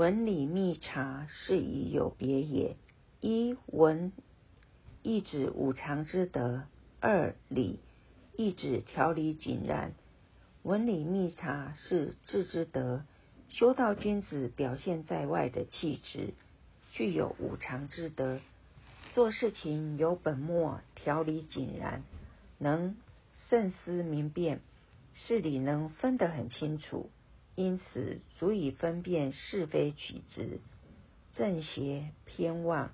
[0.00, 2.74] 文理密察是以有别也。
[3.20, 4.12] 一文
[5.02, 6.62] 意指五常之德，
[7.00, 7.80] 二理
[8.34, 9.92] 意指条理井然。
[10.62, 13.04] 文理密察是智之德，
[13.50, 16.32] 修道君子表现在外的气质，
[16.92, 18.40] 具有五常之德，
[19.14, 22.02] 做事情有本末，条理井然，
[22.56, 22.96] 能
[23.34, 24.62] 慎思明辨，
[25.12, 27.10] 事理能分得很清楚。
[27.56, 30.60] 因此，足以分辨是非曲直、
[31.34, 32.92] 正邪偏妄。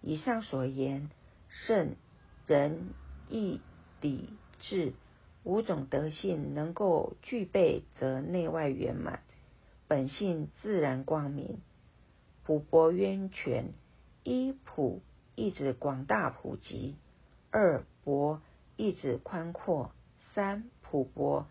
[0.00, 1.10] 以上所言，
[1.48, 1.96] 圣
[2.46, 2.94] 仁
[3.28, 3.60] 义
[4.00, 4.30] 礼
[4.60, 4.94] 智
[5.44, 9.22] 五种德性能够具备，则内外圆满，
[9.88, 11.58] 本性自然光明。
[12.44, 13.74] 普博渊泉，
[14.24, 15.02] 一普
[15.34, 16.96] 意指广大普及，
[17.50, 18.40] 二博
[18.76, 19.92] 意指宽阔，
[20.32, 21.46] 三普博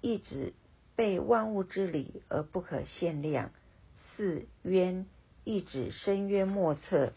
[0.00, 0.52] 意指。
[0.96, 3.52] 被万物之理而不可限量。
[4.16, 5.06] 四渊
[5.44, 7.12] 意指深渊莫测。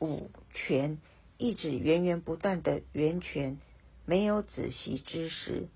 [0.00, 0.98] 五泉
[1.38, 3.58] 意指源源不断的源泉，
[4.06, 5.66] 没有止息之时。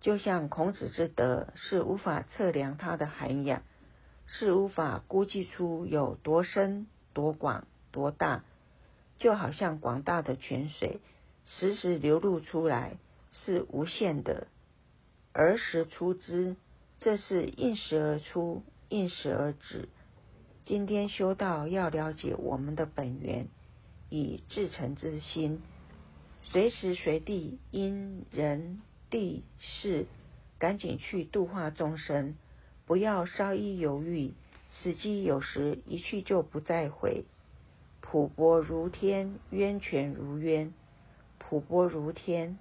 [0.00, 3.62] 就像孔子之德，是无法测量它的涵养，
[4.26, 8.44] 是无法估计出有多深、多广、多大。
[9.18, 10.98] 就好像广大的泉水，
[11.46, 12.96] 时时流露出来，
[13.30, 14.48] 是无限的。
[15.32, 16.56] 而时出之，
[16.98, 19.88] 这是应时而出，应时而止。
[20.64, 23.48] 今天修道要了解我们的本源，
[24.08, 25.60] 以至诚之心，
[26.42, 28.80] 随时随地因人
[29.10, 30.06] 地事，
[30.58, 32.34] 赶紧去度化众生，
[32.86, 34.32] 不要稍一犹豫，
[34.70, 37.24] 时机有时一去就不再回。
[38.00, 40.72] 普波如天，渊泉如渊。
[41.38, 42.58] 普波如天，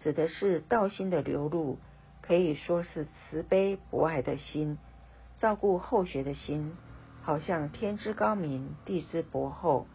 [0.00, 1.78] 指的是道心的流露。
[2.26, 4.78] 可以说是慈悲博爱的心，
[5.36, 6.74] 照顾后学的心，
[7.20, 9.86] 好像天之高明，地之博厚，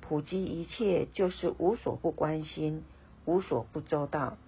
[0.00, 2.84] 普及一切就是无所不关心，
[3.24, 4.38] 无所不周到。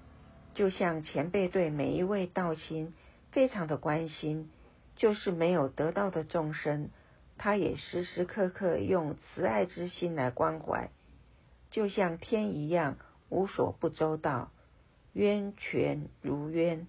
[0.54, 2.94] 就像前辈对每一位道亲
[3.32, 4.48] 非常的关心，
[4.94, 6.88] 就是没有得到的众生，
[7.36, 10.90] 他也时时刻刻用慈爱之心来关怀，
[11.72, 12.96] 就像天一样
[13.28, 14.52] 无所不周到，
[15.14, 16.86] 渊泉如渊。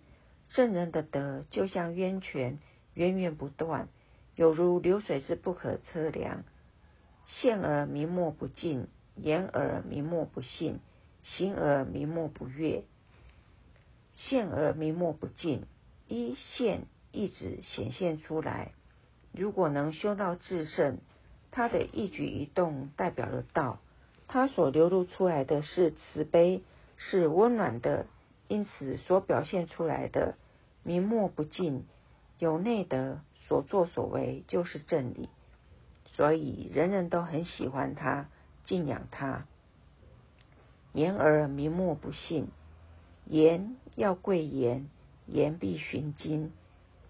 [0.49, 2.59] 圣人的德就像渊泉，
[2.93, 3.87] 源源不断，
[4.35, 6.43] 有如流水之不可测量。
[7.25, 10.79] 现而明末不尽，言而明末不信，
[11.23, 12.83] 行而明末不悦。
[14.13, 15.65] 现而明末不尽，
[16.07, 18.71] 一现一直显现出来。
[19.31, 20.97] 如果能修到至圣，
[21.51, 23.79] 他的一举一动代表了道，
[24.27, 26.63] 他所流露出来的是慈悲，
[26.97, 28.07] 是温暖的。
[28.49, 30.35] 因此，所表现出来的
[30.83, 31.85] 明末不尽，
[32.39, 35.29] 有内德，所作所为就是正理，
[36.07, 38.27] 所以人人都很喜欢他，
[38.63, 39.45] 敬仰他。
[40.93, 42.47] 言而明末不信，
[43.25, 44.89] 言要贵言，
[45.27, 46.51] 言必循经。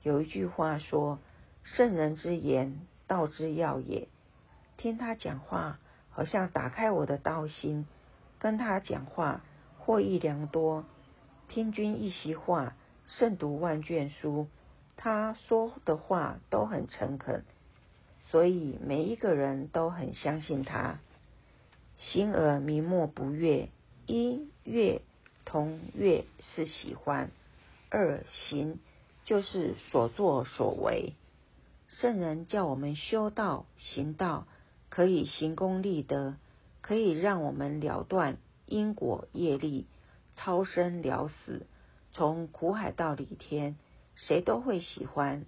[0.04, 1.20] 有一句话说
[1.64, 4.10] ：“圣人之言，道之要也。”
[4.76, 5.80] 听他讲话，
[6.10, 7.88] 好像打开我的道心，
[8.40, 9.42] 跟他讲话，
[9.78, 10.84] 获益良多。
[11.50, 12.76] 听君一席话，
[13.08, 14.48] 胜读万卷书。
[14.96, 17.44] 他说的话都很诚恳，
[18.30, 21.00] 所以每一个人都很相信他。
[21.98, 23.70] 行而明默不悦，
[24.06, 25.02] 一悦
[25.44, 27.32] 同悦是喜欢，
[27.90, 28.78] 二行
[29.26, 31.14] 就是所作所为。
[31.88, 34.46] 圣人叫我们修道行道，
[34.90, 36.36] 可以行功立德，
[36.82, 39.88] 可以让我们了断因果业力。
[40.40, 41.68] 超生了死，
[42.14, 43.76] 从苦海到离天，
[44.16, 45.46] 谁都会喜欢，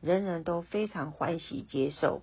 [0.00, 2.22] 人人都非常欢喜接受，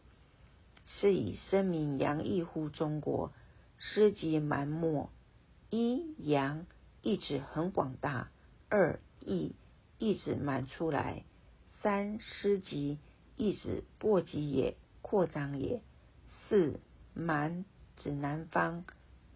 [0.88, 3.32] 是以声名扬溢乎中国，
[3.78, 5.12] 诗集满墨。
[5.70, 6.66] 一扬
[7.04, 8.32] 意指很广大，
[8.68, 9.54] 二溢
[10.00, 11.24] 意指满出来，
[11.84, 12.98] 三诗集
[13.38, 15.84] 意指簸箕也，扩张也。
[16.50, 16.80] 四
[17.14, 17.64] 满
[17.96, 18.86] 指南方，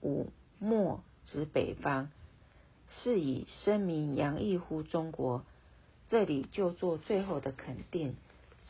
[0.01, 2.09] 五墨指北方。
[2.89, 5.43] 是以声名扬溢乎中国，
[6.07, 8.15] 这里就做最后的肯定。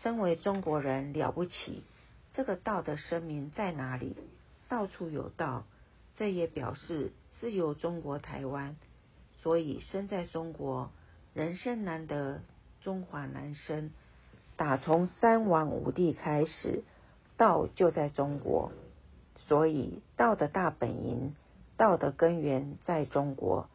[0.02, 1.84] 身为中国人了不起，
[2.34, 4.16] 这个道的声名在哪里？
[4.68, 5.64] 到处有道，
[6.16, 8.76] 这也表示自由中国台湾。
[9.42, 10.90] 所以生在中国，
[11.34, 12.42] 人生难得，
[12.82, 13.92] 中华难生。
[14.58, 16.84] 打从三王五帝开始，
[17.38, 18.72] 道就在中国，
[19.48, 21.36] 所以道的大本营，
[21.78, 23.70] 道的根源在中国。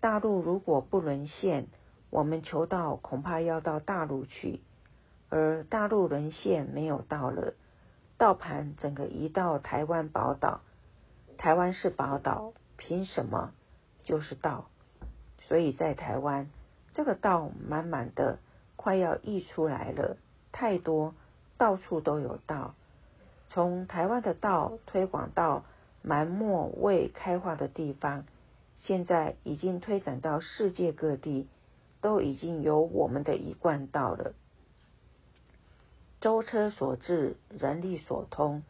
[0.00, 1.66] 大陆如果不沦陷，
[2.08, 4.60] 我们求道恐怕要到大陆去。
[5.28, 7.54] 而大陆沦陷没有道了，
[8.18, 10.62] 道盘整个移到台湾宝岛，
[11.38, 13.52] 台湾是宝岛，凭什么
[14.02, 14.66] 就是道？
[15.46, 16.50] 所以在台湾，
[16.94, 18.38] 这个道满满的，
[18.74, 20.16] 快要溢出来了，
[20.50, 21.14] 太多，
[21.56, 22.74] 到处都有道。
[23.48, 25.64] 从台湾的道推广到
[26.02, 28.24] 蛮漠未开化的地方，
[28.82, 31.46] 现在已经推展到世界各地，
[32.00, 34.34] 都已经有我们的一贯道了。
[36.20, 38.62] 舟车所至，人力所通，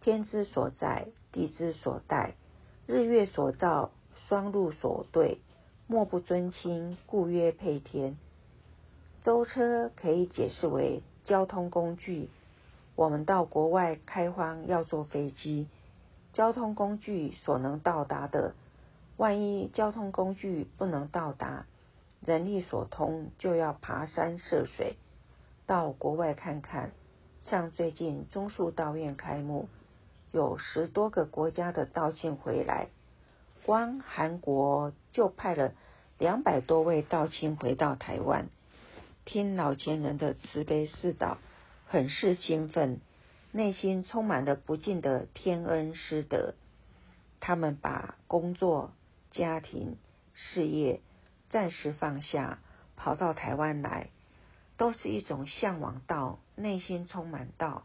[0.00, 2.34] 天之所在，地之所待，
[2.86, 3.90] 日月所照，
[4.28, 5.38] 双路所对。
[5.86, 8.16] 莫不尊亲，故曰配天。
[9.22, 12.30] 舟车可以解释为交通工具。
[12.96, 15.68] 我们到国外开荒要坐飞机，
[16.32, 18.54] 交通工具所能到达的，
[19.16, 21.66] 万一交通工具不能到达，
[22.20, 24.96] 人力所通就要爬山涉水
[25.66, 26.90] 到国外看看。
[27.42, 29.68] 像最近中树道院开幕，
[30.32, 32.88] 有十多个国家的道庆回来。
[33.64, 35.72] 光韩国就派了
[36.18, 38.48] 两百多位道亲回到台湾，
[39.24, 41.38] 听老前人的慈悲示导，
[41.86, 43.00] 很是兴奋，
[43.52, 46.54] 内心充满了不尽的天恩师德。
[47.40, 48.92] 他们把工作、
[49.34, 49.98] 家庭、
[50.32, 51.00] 事业
[51.50, 52.60] 暂时放下，
[52.94, 54.10] 跑到台湾来，
[54.76, 57.84] 都是一种向往道，内心充满道。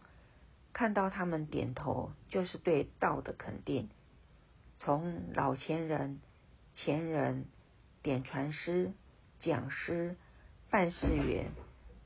[0.73, 3.89] 看到他们点头，就是对道的肯定。
[4.77, 6.21] 从老前人、
[6.75, 7.45] 前人、
[8.03, 8.93] 点传师、
[9.39, 10.15] 讲师、
[10.69, 11.47] 办事员，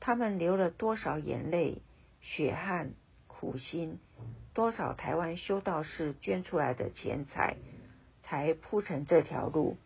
[0.00, 1.82] 他们流了多少眼泪、
[2.22, 2.94] 血汗、
[3.26, 4.00] 苦心，
[4.54, 7.56] 多少台湾修道士捐出来的钱财，
[8.24, 9.76] 才铺成这条路，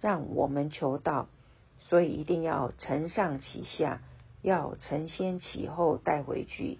[0.00, 1.28] 让我们求道。
[1.78, 4.00] 所以一定要承上启下，
[4.40, 6.78] 要承先启后带回去。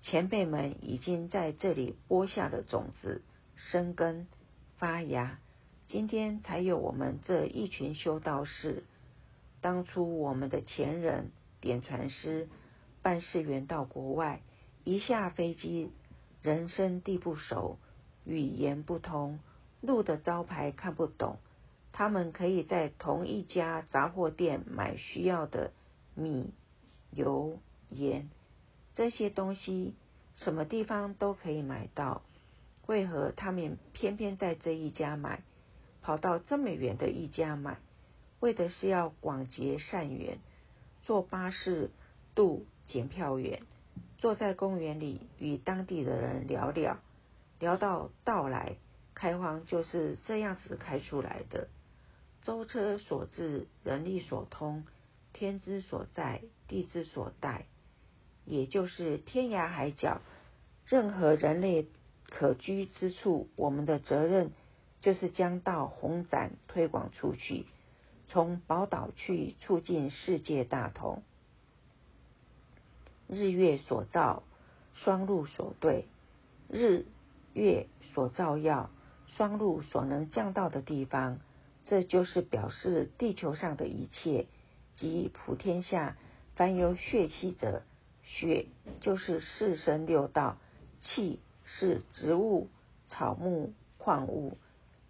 [0.00, 3.22] 前辈们已经在这里播下了种子。
[3.56, 4.28] 生根
[4.76, 5.40] 发芽，
[5.88, 8.84] 今天才有我们这一群修道士。
[9.60, 12.48] 当初我们的前人点传师、
[13.02, 14.40] 办事员到国外，
[14.84, 15.90] 一下飞机，
[16.40, 17.78] 人生地不熟，
[18.24, 19.40] 语言不通，
[19.80, 21.38] 路的招牌看不懂，
[21.92, 25.72] 他们可以在同一家杂货店买需要的
[26.14, 26.52] 米、
[27.12, 27.58] 油、
[27.88, 28.28] 盐
[28.94, 29.94] 这些东西，
[30.36, 32.22] 什么地方都可以买到。
[32.86, 35.42] 为何他们偏偏在这一家买，
[36.00, 37.78] 跑到这么远的一家买？
[38.40, 40.38] 为的是要广结善缘，
[41.02, 41.90] 坐巴士
[42.34, 43.62] 渡检票员，
[44.16, 46.98] 坐在公园里与当地的人聊聊，
[47.58, 48.76] 聊到到来
[49.18, 51.66] 开荒就是这样子开出来的。
[52.42, 54.84] 舟车所至，人力所通，
[55.32, 57.66] 天之所在，地之所待，
[58.44, 60.20] 也就是天涯海角，
[60.86, 61.86] 任何人类。
[62.30, 64.50] 可居之处，我们的责任
[65.00, 67.64] 就是将道弘展推广出去，
[68.26, 71.22] 从宝岛去促进世界大同。
[73.28, 74.42] 日月所照，
[74.92, 76.04] 双路所对，
[76.68, 77.06] 日
[77.54, 78.90] 月所照耀，
[79.36, 81.38] 双路所能降到的地方，
[81.84, 84.46] 这就是表示地球上的一切
[84.94, 86.16] 及普天下
[86.56, 87.82] 凡有血气者，
[88.22, 88.66] 血
[89.00, 90.56] 就是四生六道，
[91.02, 91.40] 气。
[91.70, 92.68] 是植物、
[93.08, 94.56] 草木、矿物，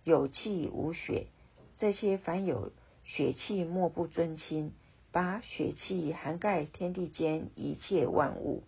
[0.03, 1.29] 有气无血，
[1.77, 2.73] 这些凡有
[3.05, 4.73] 血气，莫不尊亲。
[5.13, 8.65] 把血气涵盖天地间一切万物，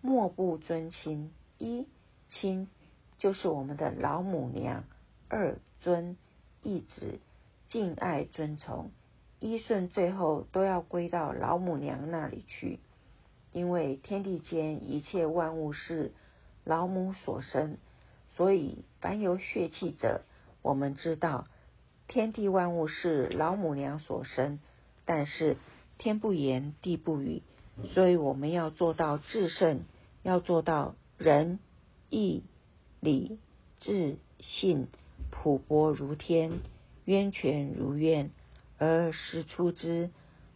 [0.00, 1.30] 莫不尊亲。
[1.58, 1.86] 一
[2.30, 2.66] 亲
[3.18, 4.82] 就是我们的老母娘；
[5.28, 6.16] 二尊
[6.62, 7.18] 一子
[7.66, 8.90] 敬爱尊崇，
[9.40, 12.78] 一顺最后都要归到老母娘那里去，
[13.52, 16.12] 因为天地间一切万物是。
[16.68, 17.76] 老母所生，
[18.34, 20.22] 所以凡有血气者，
[20.62, 21.46] 我们知道
[22.08, 24.58] 天地万物是老母娘所生。
[25.04, 25.58] 但是
[25.96, 27.44] 天不言，地不语，
[27.94, 29.84] 所以我们要做到至圣，
[30.24, 31.60] 要做到仁
[32.10, 32.42] 义
[33.00, 33.38] 礼
[33.78, 34.88] 智信
[35.30, 36.60] 普博如天，
[37.04, 38.30] 渊泉如渊，
[38.78, 40.10] 而实出之，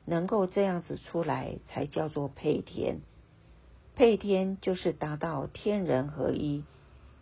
[0.04, 3.00] 能够这样子出来，才叫做配天。
[3.94, 6.64] 配天就是达到天人合一，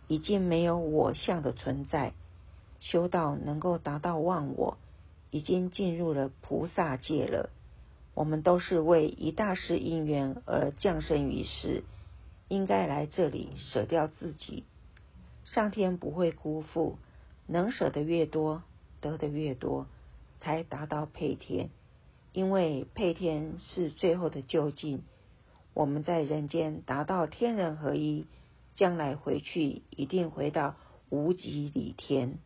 [0.07, 2.13] 已经没有我相的存在。
[2.79, 4.77] 修道能够达到忘我，
[5.31, 7.49] 已经进入了菩萨界了。
[8.13, 11.83] 我们都是为一大事因缘而降生于世，
[12.47, 14.63] 应该来这里舍掉自己。
[15.51, 16.99] 上天不会辜负，
[17.47, 18.61] 能舍得越多，
[19.01, 19.87] 得的越多，
[20.39, 21.69] 才达到配天。
[22.33, 25.01] 因为配天是最后的究竟。
[25.73, 28.27] 我们在人间达到天人合一，
[28.75, 30.75] 将来回去一定回到
[31.09, 32.37] 无极里天。